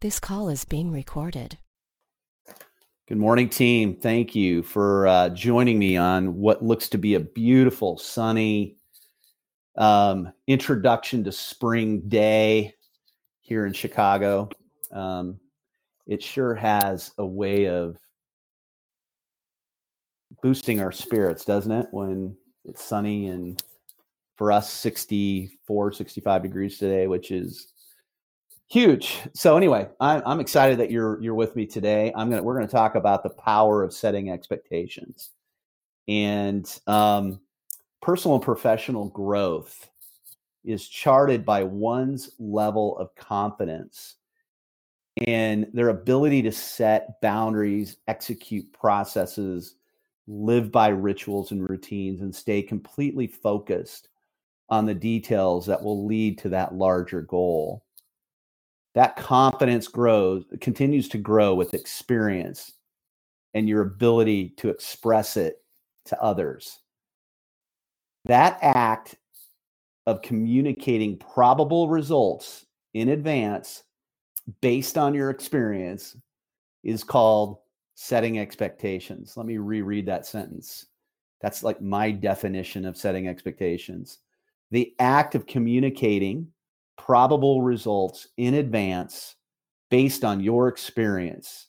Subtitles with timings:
[0.00, 1.58] This call is being recorded.
[3.08, 3.96] Good morning, team.
[3.96, 8.76] Thank you for uh, joining me on what looks to be a beautiful, sunny
[9.76, 12.74] um, introduction to spring day
[13.40, 14.50] here in Chicago.
[14.92, 15.40] Um,
[16.06, 17.98] it sure has a way of
[20.44, 21.88] boosting our spirits, doesn't it?
[21.90, 23.60] When it's sunny and
[24.36, 27.72] for us 64, 65 degrees today, which is
[28.68, 29.18] huge.
[29.34, 32.12] So anyway, I'm, I'm excited that you're you're with me today.
[32.14, 35.30] I'm gonna we're gonna talk about the power of setting expectations
[36.08, 37.40] and um,
[38.00, 39.90] personal and professional growth
[40.64, 44.16] is charted by one's level of confidence
[45.26, 49.74] and their ability to set boundaries, execute processes,
[50.26, 54.08] live by rituals and routines, and stay completely focused
[54.68, 57.84] on the details that will lead to that larger goal.
[58.98, 62.72] That confidence grows, continues to grow with experience
[63.54, 65.62] and your ability to express it
[66.06, 66.80] to others.
[68.24, 69.14] That act
[70.06, 73.84] of communicating probable results in advance
[74.60, 76.16] based on your experience
[76.82, 77.58] is called
[77.94, 79.36] setting expectations.
[79.36, 80.86] Let me reread that sentence.
[81.40, 84.18] That's like my definition of setting expectations.
[84.72, 86.48] The act of communicating
[87.08, 89.34] probable results in advance
[89.90, 91.68] based on your experience.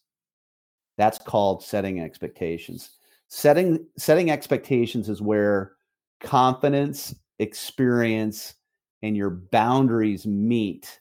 [0.97, 2.89] That's called setting expectations.
[3.29, 5.73] Setting setting expectations is where
[6.19, 8.55] confidence, experience,
[9.01, 10.99] and your boundaries meet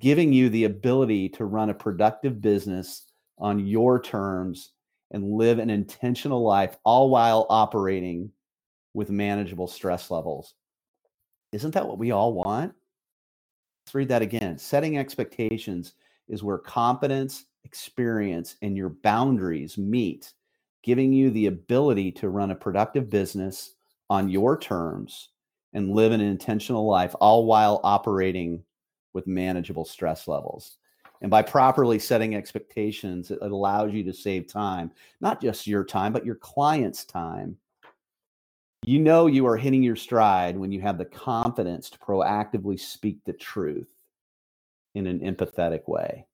[0.00, 3.06] giving you the ability to run a productive business
[3.38, 4.72] on your terms
[5.12, 8.32] and live an intentional life, all while operating
[8.94, 10.54] with manageable stress levels.
[11.52, 12.72] Isn't that what we all want?
[13.90, 14.56] Let's read that again.
[14.56, 15.94] Setting expectations
[16.28, 20.32] is where competence, experience, and your boundaries meet,
[20.84, 23.74] giving you the ability to run a productive business
[24.08, 25.30] on your terms
[25.72, 28.62] and live an intentional life, all while operating
[29.12, 30.76] with manageable stress levels.
[31.20, 36.12] And by properly setting expectations, it allows you to save time, not just your time,
[36.12, 37.56] but your client's time.
[38.86, 43.18] You know you are hitting your stride when you have the confidence to proactively speak
[43.24, 43.88] the truth
[44.94, 46.26] in an empathetic way.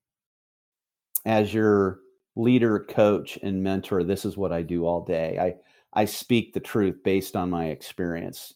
[1.25, 1.99] As your
[2.35, 5.37] leader, coach, and mentor, this is what I do all day.
[5.39, 5.55] I,
[5.99, 8.53] I speak the truth based on my experience.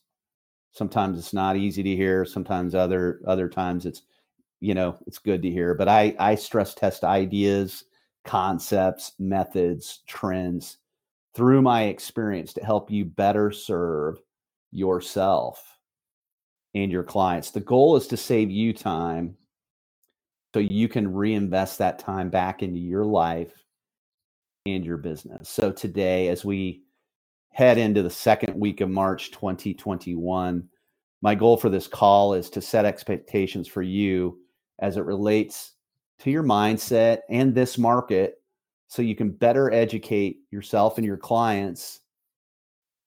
[0.72, 4.04] Sometimes it's not easy to hear, sometimes other other times it's
[4.62, 7.84] you know it's good to hear but i i stress test ideas
[8.24, 10.78] concepts methods trends
[11.36, 14.20] through my experience to help you better serve
[14.72, 15.78] yourself
[16.74, 17.52] and your clients.
[17.52, 19.36] The goal is to save you time
[20.54, 23.54] so you can reinvest that time back into your life
[24.66, 25.50] and your business.
[25.50, 26.84] So today as we
[27.52, 30.68] head into the second week of march 2021
[31.22, 34.40] my goal for this call is to set expectations for you
[34.80, 35.74] as it relates
[36.20, 38.41] to your mindset and this market
[38.92, 42.02] so you can better educate yourself and your clients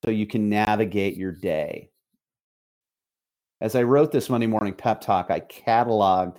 [0.03, 1.91] so you can navigate your day.
[3.61, 6.39] As I wrote this Monday morning pep talk, I cataloged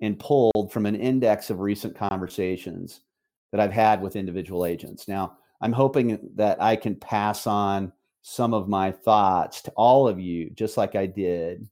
[0.00, 3.00] and pulled from an index of recent conversations
[3.50, 5.08] that I've had with individual agents.
[5.08, 10.20] Now, I'm hoping that I can pass on some of my thoughts to all of
[10.20, 11.68] you, just like I did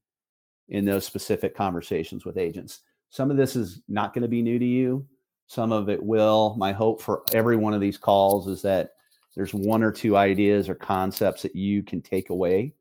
[0.70, 2.80] in those specific conversations with agents.
[3.10, 5.06] Some of this is not going to be new to you.
[5.52, 6.54] Some of it will.
[6.56, 8.94] My hope for every one of these calls is that
[9.36, 12.72] there's one or two ideas or concepts that you can take away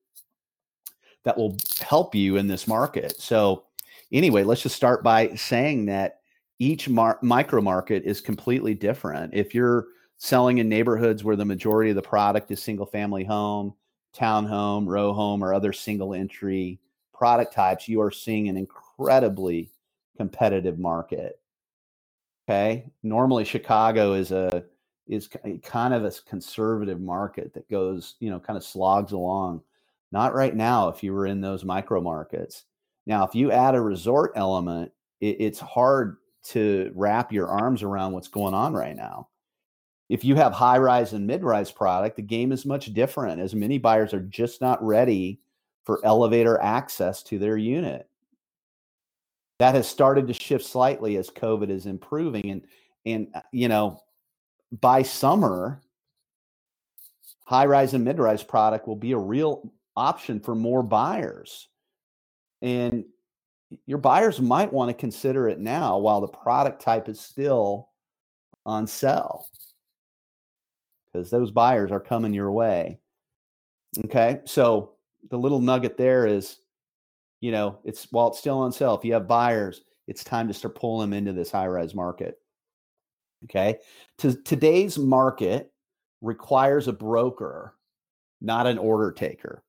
[1.23, 3.19] that will help you in this market.
[3.19, 3.65] So,
[4.13, 6.21] anyway, let's just start by saying that
[6.59, 9.33] each mar- micro market is completely different.
[9.33, 9.87] If you're
[10.17, 13.73] selling in neighborhoods where the majority of the product is single family home,
[14.15, 16.79] townhome, row home, or other single entry
[17.13, 19.69] product types, you are seeing an incredibly
[20.15, 21.40] competitive market.
[22.51, 22.91] Okay.
[23.01, 24.65] Normally Chicago is a
[25.07, 25.29] is
[25.63, 29.61] kind of a conservative market that goes, you know, kind of slogs along.
[30.11, 32.65] Not right now if you were in those micro markets.
[33.05, 38.11] Now, if you add a resort element, it, it's hard to wrap your arms around
[38.11, 39.29] what's going on right now.
[40.09, 43.55] If you have high rise and mid rise product, the game is much different as
[43.55, 45.39] many buyers are just not ready
[45.85, 48.09] for elevator access to their unit
[49.61, 52.49] that has started to shift slightly as COVID is improving.
[52.49, 52.61] And
[53.05, 53.99] and uh, you know,
[54.81, 55.81] by summer,
[57.45, 61.67] high rise and mid rise product will be a real option for more buyers.
[62.63, 63.05] And
[63.85, 67.89] your buyers might want to consider it now while the product type is still
[68.65, 69.45] on sale
[71.13, 72.97] because those buyers are coming your way.
[74.05, 74.39] Okay.
[74.45, 74.93] So
[75.29, 76.57] the little nugget there is,
[77.41, 80.53] you know, it's while it's still on sale, if you have buyers, it's time to
[80.53, 82.39] start pulling them into this high rise market.
[83.45, 83.79] Okay.
[84.19, 85.73] To, today's market
[86.21, 87.75] requires a broker,
[88.39, 89.63] not an order taker.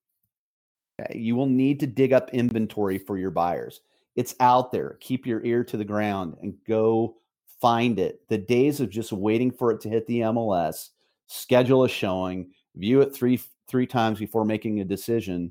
[1.01, 1.19] Okay.
[1.19, 3.81] You will need to dig up inventory for your buyers.
[4.15, 4.99] It's out there.
[5.01, 7.17] Keep your ear to the ground and go
[7.63, 8.21] find it.
[8.29, 10.91] The days of just waiting for it to hit the MLS,
[11.29, 15.51] schedule a showing, view it three three times before making a decision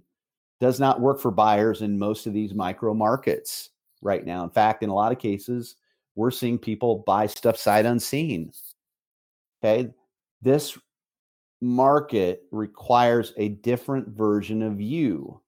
[0.62, 3.72] does not work for buyers in most of these micro markets
[4.04, 4.44] right now.
[4.44, 5.76] In fact, in a lot of cases,
[6.16, 8.52] we're seeing people buy stuff sight unseen.
[9.64, 9.90] Okay.
[10.44, 10.78] This
[11.62, 15.42] market requires a different version of you,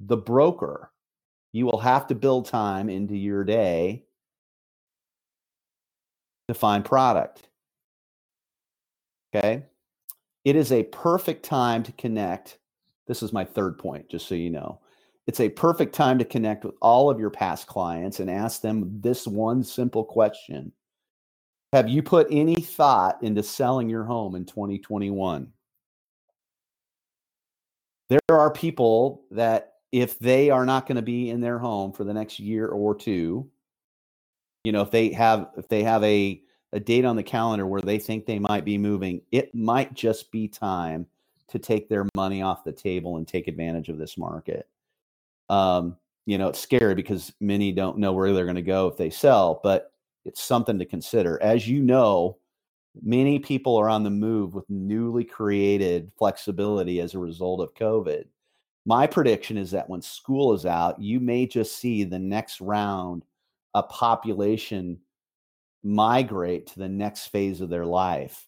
[0.00, 0.90] the broker.
[1.52, 4.04] You will have to build time into your day
[6.48, 7.48] to find product.
[9.34, 9.64] Okay.
[10.44, 12.58] It is a perfect time to connect.
[13.06, 14.80] This is my third point, just so you know.
[15.26, 19.00] It's a perfect time to connect with all of your past clients and ask them
[19.00, 20.72] this one simple question
[21.72, 25.52] Have you put any thought into selling your home in 2021?
[28.08, 32.04] There are people that, if they are not going to be in their home for
[32.04, 33.50] the next year or two,
[34.62, 36.40] you know, if they have if they have a
[36.72, 40.30] a date on the calendar where they think they might be moving, it might just
[40.30, 41.06] be time
[41.48, 44.68] to take their money off the table and take advantage of this market.
[45.48, 45.96] Um,
[46.26, 49.10] you know, it's scary because many don't know where they're going to go if they
[49.10, 49.92] sell, but
[50.24, 51.40] it's something to consider.
[51.40, 52.38] As you know,
[53.00, 58.24] many people are on the move with newly created flexibility as a result of COVID.
[58.84, 63.24] My prediction is that when school is out, you may just see the next round
[63.74, 64.98] a population
[65.82, 68.46] migrate to the next phase of their life.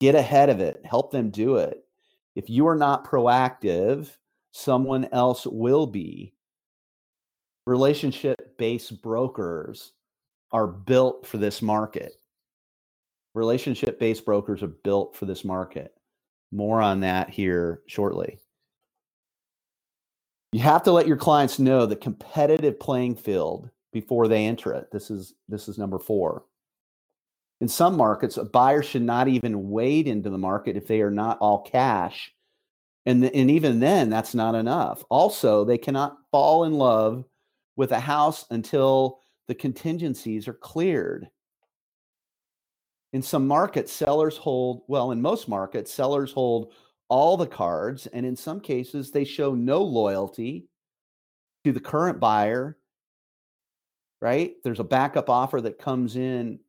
[0.00, 1.84] Get ahead of it, help them do it.
[2.40, 4.16] If you are not proactive,
[4.52, 6.32] someone else will be.
[7.66, 9.92] Relationship based brokers
[10.50, 12.14] are built for this market.
[13.34, 15.92] Relationship based brokers are built for this market.
[16.50, 18.38] More on that here shortly.
[20.52, 24.90] You have to let your clients know the competitive playing field before they enter it.
[24.90, 26.42] This is this is number 4
[27.60, 31.10] in some markets, a buyer should not even wade into the market if they are
[31.10, 32.32] not all cash.
[33.06, 35.04] And, and even then, that's not enough.
[35.10, 37.24] Also, they cannot fall in love
[37.76, 41.28] with a house until the contingencies are cleared.
[43.12, 46.72] In some markets, sellers hold, well, in most markets, sellers hold
[47.08, 48.06] all the cards.
[48.06, 50.68] And in some cases, they show no loyalty
[51.64, 52.78] to the current buyer,
[54.22, 54.52] right?
[54.62, 56.60] There's a backup offer that comes in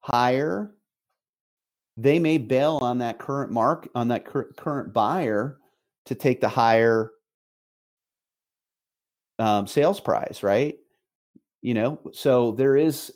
[0.00, 0.74] higher,
[1.96, 5.58] they may bail on that current mark on that cur- current buyer
[6.06, 7.10] to take the higher
[9.38, 10.76] um, sales price, right?
[11.62, 13.12] You know, so there is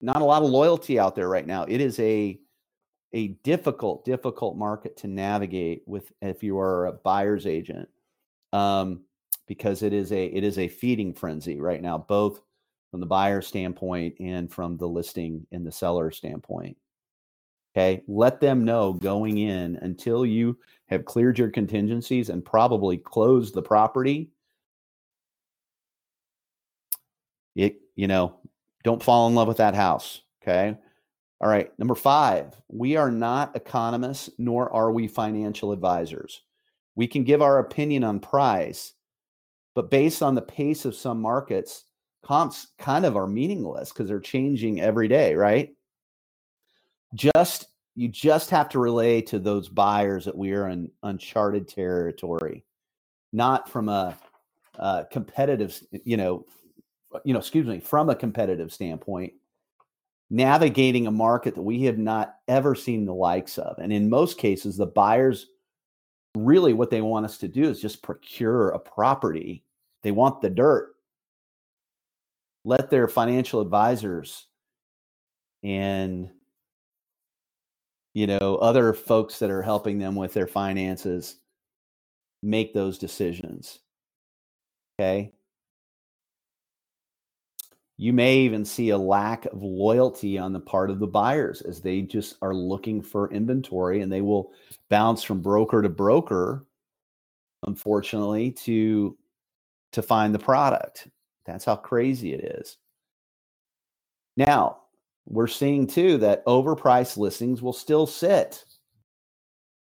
[0.00, 1.64] not a lot of loyalty out there right now.
[1.64, 2.38] It is a
[3.12, 7.88] a difficult, difficult market to navigate with if you are a buyer's agent,
[8.52, 9.02] um,
[9.48, 12.40] because it is a it is a feeding frenzy right now, both
[12.90, 16.76] from the buyer standpoint and from the listing and the seller standpoint.
[17.76, 18.02] Okay.
[18.08, 23.62] Let them know going in until you have cleared your contingencies and probably closed the
[23.62, 24.30] property.
[27.54, 28.38] It, you know,
[28.82, 30.22] don't fall in love with that house.
[30.42, 30.76] Okay.
[31.40, 31.70] All right.
[31.78, 36.42] Number five, we are not economists, nor are we financial advisors.
[36.96, 38.94] We can give our opinion on price,
[39.74, 41.84] but based on the pace of some markets,
[42.24, 45.74] comps kind of are meaningless because they're changing every day, right?
[47.14, 52.64] Just you just have to relay to those buyers that we are in uncharted territory,
[53.32, 54.16] not from a,
[54.76, 56.46] a competitive, you know,
[57.14, 59.32] uh, you know, excuse me, from a competitive standpoint,
[60.30, 63.76] navigating a market that we have not ever seen the likes of.
[63.78, 65.46] And in most cases, the buyers
[66.36, 69.64] really what they want us to do is just procure a property.
[70.02, 70.94] They want the dirt
[72.64, 74.46] let their financial advisors
[75.62, 76.30] and
[78.14, 81.36] you know other folks that are helping them with their finances
[82.42, 83.80] make those decisions
[85.00, 85.32] okay?
[87.96, 91.80] You may even see a lack of loyalty on the part of the buyers as
[91.80, 94.52] they just are looking for inventory and they will
[94.88, 96.66] bounce from broker to broker
[97.66, 99.16] unfortunately to
[99.92, 101.08] to find the product
[101.50, 102.76] That's how crazy it is.
[104.36, 104.78] Now,
[105.26, 108.64] we're seeing too that overpriced listings will still sit.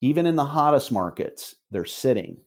[0.01, 2.39] Even in the hottest markets, they're sitting.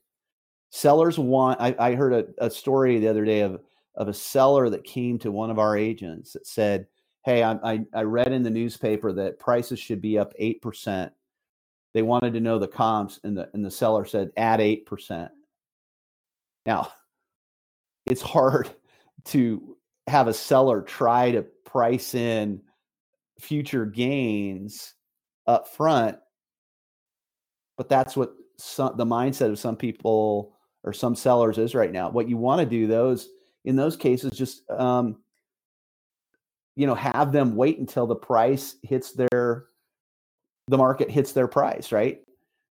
[0.70, 3.60] Sellers want, I, I heard a, a story the other day of,
[3.96, 6.88] of a seller that came to one of our agents that said,
[7.24, 11.12] Hey, I, I, I read in the newspaper that prices should be up 8%.
[11.94, 15.30] They wanted to know the comps, and the, and the seller said, Add 8%.
[16.66, 16.92] Now,
[18.06, 18.72] it's hard
[19.26, 22.62] to have a seller try to price in
[23.40, 24.94] future gains
[25.48, 26.18] up front
[27.78, 32.10] but that's what some, the mindset of some people or some sellers is right now.
[32.10, 33.28] What you want to do those
[33.66, 35.18] in those cases just um,
[36.76, 39.66] you know have them wait until the price hits their
[40.68, 42.20] the market hits their price right?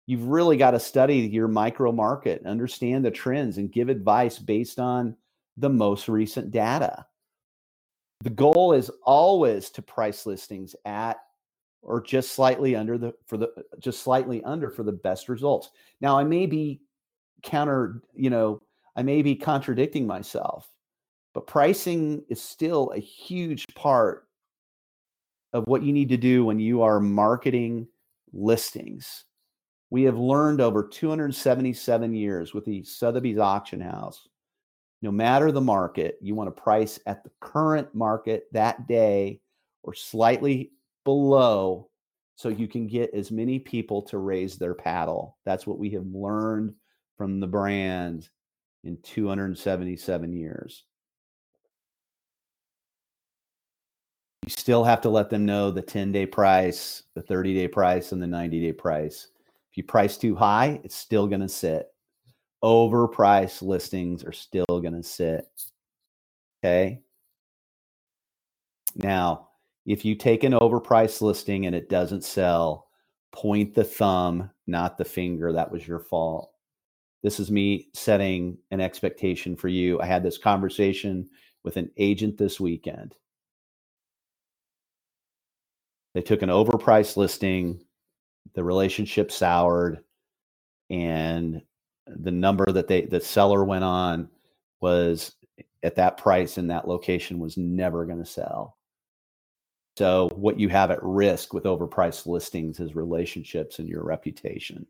[0.06, 4.78] You've really got to study your micro market understand the trends and give advice based
[4.78, 5.16] on
[5.60, 7.04] the most recent data
[8.22, 11.18] the goal is always to price listings at
[11.82, 15.70] or just slightly under the for the just slightly under for the best results.
[16.00, 16.82] Now I may be
[17.42, 18.60] counter, you know,
[18.96, 20.68] I may be contradicting myself,
[21.32, 24.26] but pricing is still a huge part
[25.54, 27.88] of what you need to do when you are marketing
[28.32, 29.24] listings.
[29.88, 34.28] We have learned over 277 years with the Sotheby's auction house
[35.02, 39.40] no matter the market, you want to price at the current market that day
[39.82, 40.72] or slightly
[41.04, 41.88] below
[42.36, 45.38] so you can get as many people to raise their paddle.
[45.44, 46.74] That's what we have learned
[47.16, 48.28] from the brand
[48.84, 50.84] in 277 years.
[54.46, 58.12] You still have to let them know the 10 day price, the 30 day price,
[58.12, 59.28] and the 90 day price.
[59.70, 61.88] If you price too high, it's still going to sit
[62.62, 65.46] overpriced listings are still going to sit.
[66.62, 67.00] Okay.
[68.96, 69.48] Now,
[69.86, 72.88] if you take an overpriced listing and it doesn't sell,
[73.32, 75.52] point the thumb, not the finger.
[75.52, 76.52] That was your fault.
[77.22, 80.00] This is me setting an expectation for you.
[80.00, 81.28] I had this conversation
[81.64, 83.14] with an agent this weekend.
[86.14, 87.84] They took an overpriced listing,
[88.54, 90.02] the relationship soured,
[90.88, 91.62] and
[92.16, 94.28] the number that they the seller went on
[94.80, 95.32] was
[95.82, 98.76] at that price in that location was never going to sell.
[99.96, 104.86] So what you have at risk with overpriced listings is relationships and your reputation.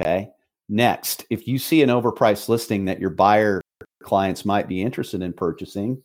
[0.00, 0.30] Okay.
[0.68, 3.60] Next, if you see an overpriced listing that your buyer
[4.02, 6.02] clients might be interested in purchasing,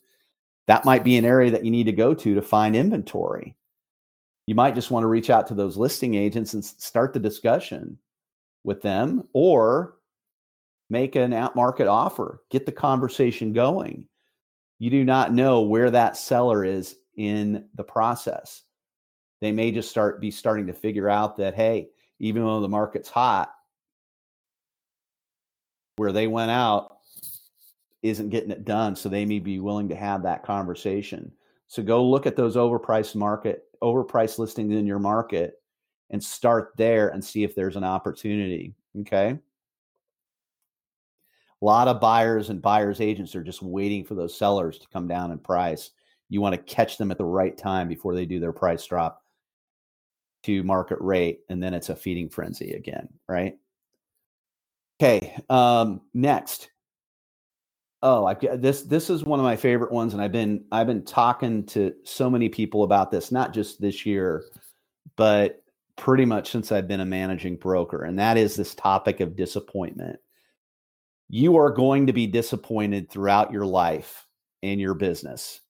[0.67, 3.55] that might be an area that you need to go to to find inventory.
[4.47, 7.97] You might just want to reach out to those listing agents and start the discussion
[8.63, 9.95] with them or
[10.93, 14.05] make an out market offer, get the conversation going.
[14.79, 18.61] You do not know where that seller is in the process.
[19.41, 23.09] They may just start be starting to figure out that hey, even though the market's
[23.09, 23.51] hot,
[25.97, 26.97] where they went out
[28.03, 31.31] isn't getting it done, so they may be willing to have that conversation.
[31.67, 35.55] So go look at those overpriced market, overpriced listings in your market
[36.11, 38.75] and start there and see if there's an opportunity.
[39.01, 39.39] Okay.
[41.63, 45.07] A lot of buyers and buyers agents are just waiting for those sellers to come
[45.07, 45.91] down in price.
[46.27, 49.23] You want to catch them at the right time before they do their price drop
[50.43, 53.57] to market rate, and then it's a feeding frenzy again, right?
[55.01, 56.69] Okay, um, next.
[58.01, 61.05] Oh, I this this is one of my favorite ones, and I've been I've been
[61.05, 64.43] talking to so many people about this, not just this year,
[65.15, 65.63] but
[65.95, 70.19] pretty much since I've been a managing broker, and that is this topic of disappointment
[71.33, 74.27] you are going to be disappointed throughout your life
[74.61, 75.61] and your business.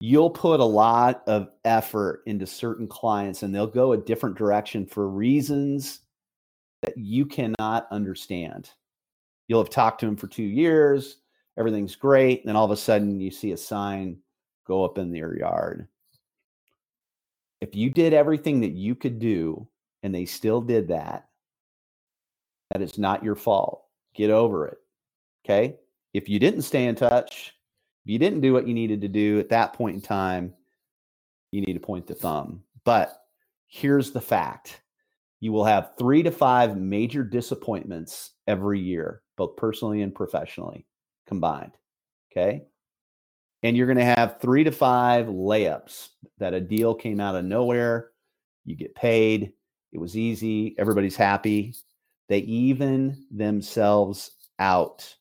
[0.00, 4.84] You'll put a lot of effort into certain clients and they'll go a different direction
[4.84, 6.00] for reasons
[6.82, 8.68] that you cannot understand.
[9.46, 11.18] You'll have talked to them for two years,
[11.56, 12.40] everything's great.
[12.40, 14.18] And then all of a sudden you see a sign
[14.66, 15.86] go up in their yard.
[17.60, 19.68] If you did everything that you could do
[20.02, 21.28] and they still did that,
[22.72, 23.83] that is not your fault
[24.14, 24.78] Get over it.
[25.44, 25.76] Okay.
[26.12, 27.54] If you didn't stay in touch,
[28.04, 30.54] if you didn't do what you needed to do at that point in time,
[31.50, 32.62] you need to point the thumb.
[32.84, 33.16] But
[33.66, 34.80] here's the fact
[35.40, 40.86] you will have three to five major disappointments every year, both personally and professionally
[41.26, 41.72] combined.
[42.32, 42.62] Okay.
[43.62, 47.44] And you're going to have three to five layups that a deal came out of
[47.44, 48.10] nowhere.
[48.64, 49.52] You get paid.
[49.92, 50.74] It was easy.
[50.78, 51.74] Everybody's happy.
[52.28, 55.14] They even themselves out.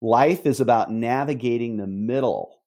[0.00, 2.62] Life is about navigating the middle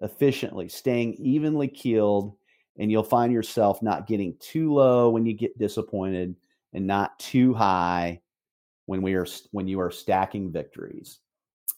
[0.00, 2.36] efficiently, staying evenly keeled,
[2.78, 6.36] and you'll find yourself not getting too low when you get disappointed
[6.72, 8.20] and not too high
[8.86, 11.20] when we are when you are stacking victories.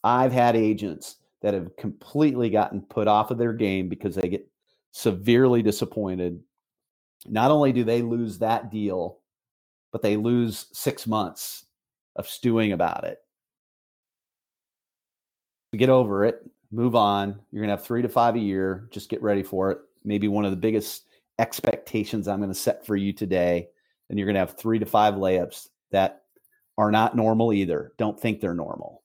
[0.03, 4.49] I've had agents that have completely gotten put off of their game because they get
[4.93, 6.41] severely disappointed.
[7.27, 9.19] Not only do they lose that deal,
[9.95, 11.67] but they lose 6 months
[12.17, 13.21] of stewing about it
[15.77, 17.41] get over it, move on.
[17.51, 18.89] You're going to have three to five a year.
[18.91, 19.79] Just get ready for it.
[20.05, 21.07] Maybe one of the biggest
[21.39, 23.69] expectations I'm going to set for you today.
[24.09, 26.23] And you're going to have three to five layups that
[26.77, 27.93] are not normal either.
[27.99, 29.03] Don't think they're normal.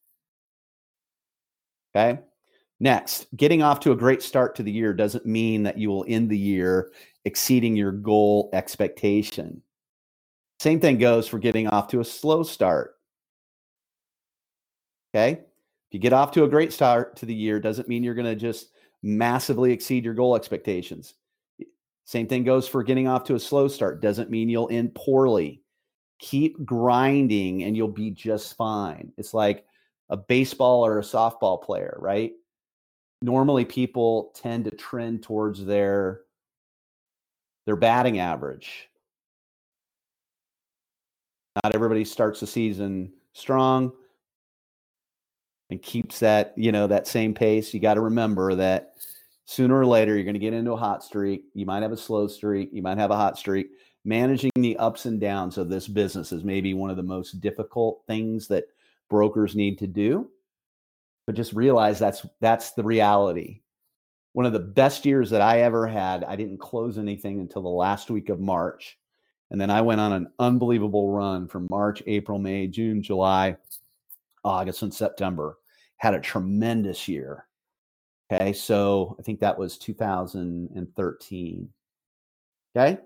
[1.96, 2.19] Okay.
[2.79, 6.05] Next, getting off to a great start to the year doesn't mean that you will
[6.08, 6.91] end the year
[7.25, 9.62] exceeding your goal expectation.
[10.59, 12.95] Same thing goes for getting off to a slow start.
[15.15, 15.31] Okay.
[15.31, 18.25] If you get off to a great start to the year, doesn't mean you're going
[18.25, 21.15] to just massively exceed your goal expectations.
[22.05, 24.01] Same thing goes for getting off to a slow start.
[24.01, 25.61] Doesn't mean you'll end poorly.
[26.19, 29.13] Keep grinding and you'll be just fine.
[29.17, 29.65] It's like
[30.09, 32.33] a baseball or a softball player, right?
[33.21, 36.21] Normally people tend to trend towards their
[37.65, 38.88] their batting average.
[41.63, 43.91] Not everybody starts the season strong
[45.69, 48.93] and keeps that, you know, that same pace, you got to remember that
[49.45, 51.45] sooner or later you're going to get into a hot streak.
[51.53, 53.67] You might have a slow streak, you might have a hot streak.
[54.05, 58.01] Managing the ups and downs of this business is maybe one of the most difficult
[58.07, 58.65] things that
[59.09, 60.29] brokers need to do.
[61.25, 63.61] But just realize that's that's the reality.
[64.33, 67.69] One of the best years that I ever had, I didn't close anything until the
[67.69, 68.97] last week of March.
[69.51, 73.57] And then I went on an unbelievable run from March, April, May, June, July,
[74.43, 75.57] August, and September
[75.97, 77.45] had a tremendous year.
[78.31, 81.69] Okay, so I think that was 2013.
[82.75, 82.99] Okay.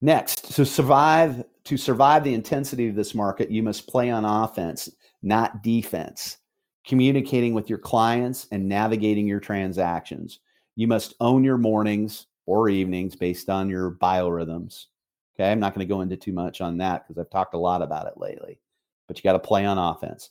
[0.00, 4.88] Next, to survive to survive the intensity of this market, you must play on offense,
[5.22, 6.38] not defense.
[6.84, 10.40] Communicating with your clients and navigating your transactions.
[10.74, 14.86] You must own your mornings or evenings based on your biorhythms.
[15.34, 17.58] Okay, I'm not going to go into too much on that because I've talked a
[17.58, 18.60] lot about it lately.
[19.08, 20.30] But you got to play on offense.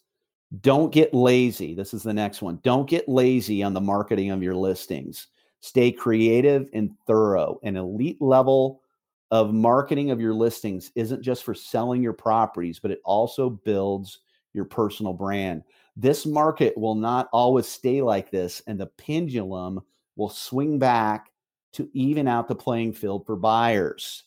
[0.61, 1.73] Don't get lazy.
[1.73, 2.59] This is the next one.
[2.63, 5.27] Don't get lazy on the marketing of your listings.
[5.61, 7.59] Stay creative and thorough.
[7.63, 8.81] An elite level
[9.31, 14.19] of marketing of your listings isn't just for selling your properties, but it also builds
[14.53, 15.63] your personal brand.
[15.95, 19.81] This market will not always stay like this, and the pendulum
[20.15, 21.31] will swing back
[21.73, 24.23] to even out the playing field for buyers.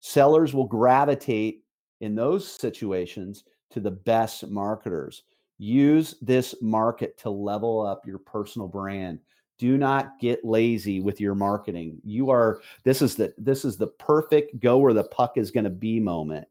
[0.00, 1.64] Sellers will gravitate
[2.00, 5.22] in those situations to the best marketers.
[5.58, 9.20] Use this market to level up your personal brand.
[9.58, 11.98] Do not get lazy with your marketing.
[12.02, 15.64] You are this is the this is the perfect go where the puck is going
[15.64, 16.48] to be moment,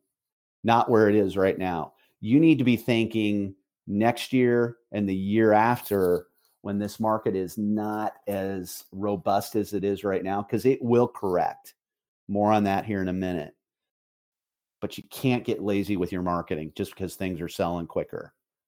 [0.63, 1.93] not where it is right now.
[2.21, 3.55] You need to be thinking
[3.87, 6.27] next year and the year after
[6.61, 11.07] when this market is not as robust as it is right now because it will
[11.07, 11.73] correct.
[12.29, 13.55] More on that here in a minute.
[14.81, 18.33] But you can't get lazy with your marketing just because things are selling quicker.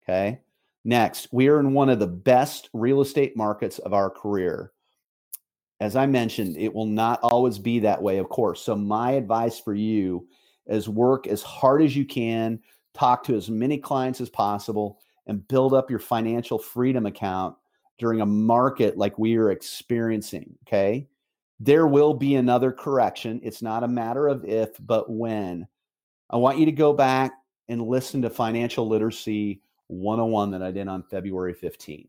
[0.04, 0.40] Okay.
[0.84, 4.72] Next, we are in one of the best real estate markets of our career.
[5.80, 8.62] As I mentioned, it will not always be that way, of course.
[8.62, 10.28] So, my advice for you
[10.66, 12.60] is work as hard as you can,
[12.94, 17.56] talk to as many clients as possible, and build up your financial freedom account
[17.98, 20.54] during a market like we are experiencing.
[20.66, 21.08] Okay.
[21.60, 23.38] There will be another correction.
[23.42, 25.68] It's not a matter of if, but when.
[26.30, 27.32] I want you to go back
[27.68, 32.08] and listen to financial literacy 101 that I did on February 15th.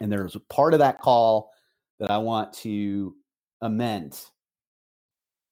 [0.00, 1.52] And there's a part of that call
[2.00, 3.14] that I want to
[3.62, 4.20] amend.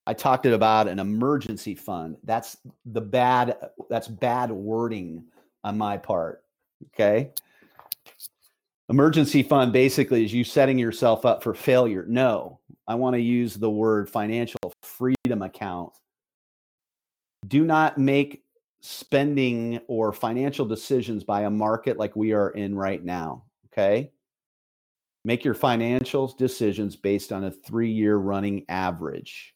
[0.06, 2.16] I talked about an emergency fund.
[2.24, 3.56] That's the bad
[3.88, 5.24] that's bad wording
[5.62, 6.42] on my part.
[6.92, 7.30] Okay?
[8.90, 12.05] Emergency fund basically is you setting yourself up for failure.
[12.07, 15.92] No, I want to use the word financial freedom account.
[17.47, 18.44] Do not make
[18.81, 23.44] spending or financial decisions by a market like we are in right now.
[23.73, 24.11] Okay.
[25.25, 29.55] Make your financial decisions based on a three year running average.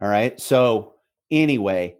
[0.00, 0.40] All right.
[0.40, 0.94] So,
[1.32, 1.96] anyway,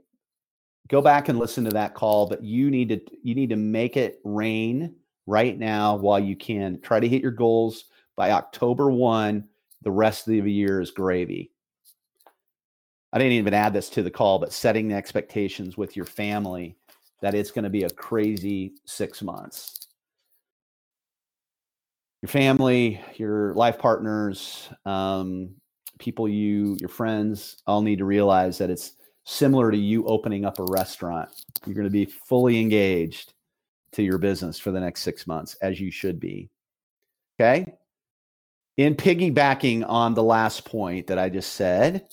[0.88, 3.96] go back and listen to that call, but you need to you need to make
[3.96, 4.94] it rain
[5.26, 6.80] right now while you can.
[6.80, 7.84] Try to hit your goals
[8.16, 9.44] by October 1.
[9.82, 11.52] The rest of the year is gravy.
[13.12, 16.76] I didn't even add this to the call, but setting the expectations with your family
[17.22, 19.86] that it's going to be a crazy six months.
[22.22, 25.50] Your family, your life partners, um,
[25.98, 28.92] people you, your friends, all need to realize that it's
[29.28, 31.28] similar to you opening up a restaurant.
[31.66, 33.34] You're going to be fully engaged
[33.92, 36.48] to your business for the next six months, as you should be.
[37.38, 37.74] Okay.
[38.78, 42.08] In piggybacking on the last point that I just said,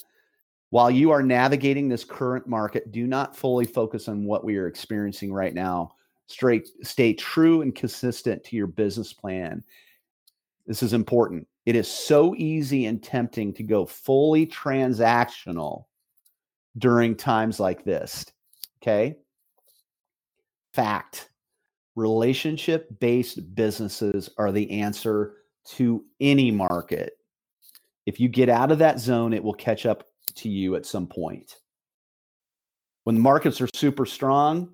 [0.72, 4.68] while you are navigating this current market, do not fully focus on what we are
[4.68, 5.94] experiencing right now.
[6.28, 9.64] Straight, stay true and consistent to your business plan.
[10.68, 11.48] This is important.
[11.66, 15.86] It is so easy and tempting to go fully transactional
[16.78, 18.26] during times like this.
[18.82, 19.18] Okay.
[20.74, 21.30] Fact
[21.96, 25.36] relationship based businesses are the answer
[25.66, 27.18] to any market.
[28.06, 30.04] If you get out of that zone, it will catch up
[30.36, 31.56] to you at some point.
[33.06, 34.70] When the markets are super strong,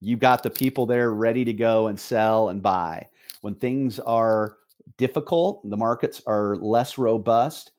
[0.00, 3.06] you've got the people there ready to go and sell and buy.
[3.40, 4.56] When things are
[4.96, 7.72] difficult, the markets are less robust,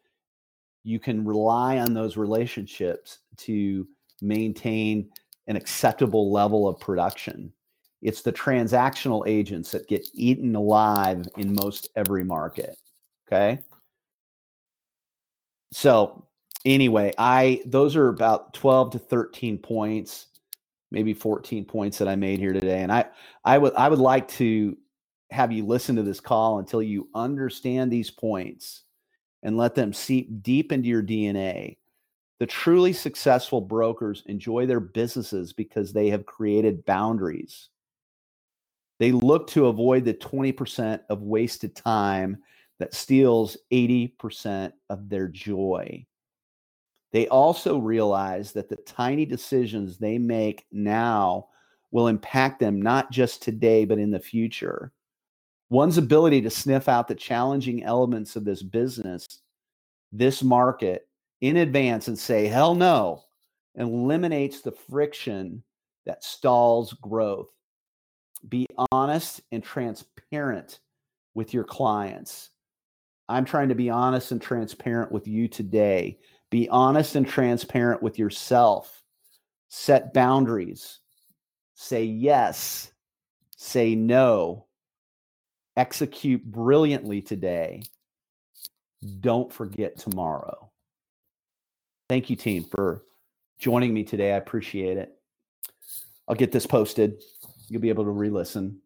[0.83, 3.87] you can rely on those relationships to
[4.21, 5.09] maintain
[5.47, 7.51] an acceptable level of production.
[8.01, 12.77] It's the transactional agents that get eaten alive in most every market.
[13.27, 13.59] Okay.
[15.71, 16.25] So,
[16.65, 20.27] anyway, I those are about 12 to 13 points,
[20.91, 22.81] maybe 14 points that I made here today.
[22.81, 23.05] And I
[23.43, 24.77] I would I would like to
[25.31, 28.83] have you listen to this call until you understand these points
[29.43, 31.77] and let them seep deep into your DNA.
[32.39, 37.69] The truly successful brokers enjoy their businesses because they have created boundaries.
[38.99, 42.37] They look to avoid the 20% of wasted time
[42.79, 46.05] that steals 80% of their joy.
[47.11, 51.47] They also realize that the tiny decisions they make now
[51.91, 54.91] will impact them not just today, but in the future.
[55.69, 59.25] One's ability to sniff out the challenging elements of this business,
[60.11, 61.07] this market
[61.41, 63.23] in advance and say, hell no,
[63.75, 65.63] eliminates the friction
[66.05, 67.49] that stalls growth.
[68.47, 70.79] Be honest and transparent
[71.35, 72.49] with your clients.
[73.27, 76.17] I'm trying to be honest and transparent with you today.
[76.49, 79.03] Be honest and transparent with yourself.
[79.67, 80.99] Set boundaries.
[81.75, 82.91] Say yes.
[83.55, 84.65] Say no.
[85.77, 87.83] Execute brilliantly today.
[89.21, 90.69] Don't forget tomorrow.
[92.09, 93.03] Thank you, team, for
[93.59, 94.33] joining me today.
[94.33, 95.15] I appreciate it.
[96.27, 97.21] I'll get this posted.
[97.69, 98.79] You'll be able to re listen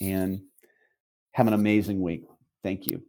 [0.00, 0.42] and
[1.32, 2.24] have an amazing week.
[2.62, 3.02] Thank you.